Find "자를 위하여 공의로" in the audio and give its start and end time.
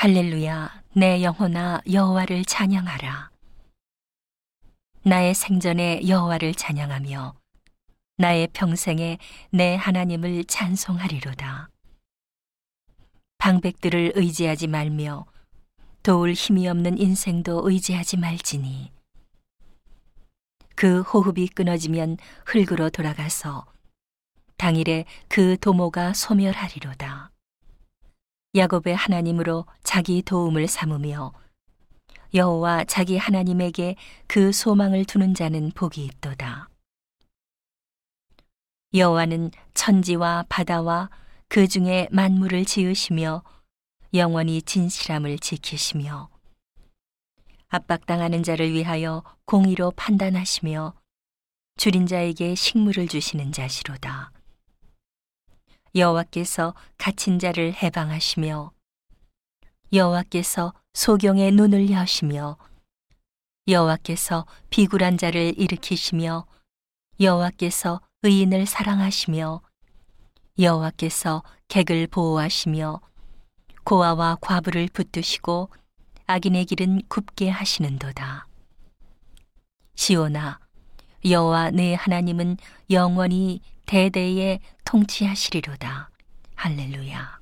48.42-49.90